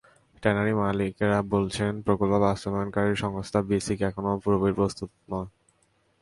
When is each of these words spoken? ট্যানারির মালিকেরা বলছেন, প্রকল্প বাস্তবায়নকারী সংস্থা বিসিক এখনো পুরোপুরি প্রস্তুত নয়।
ট্যানারির 0.43 0.79
মালিকেরা 0.81 1.39
বলছেন, 1.53 1.91
প্রকল্প 2.01 2.33
বাস্তবায়নকারী 2.45 3.11
সংস্থা 3.15 3.59
বিসিক 3.69 3.99
এখনো 4.09 4.31
পুরোপুরি 4.43 4.73
প্রস্তুত 4.73 5.09
নয়। 5.31 5.49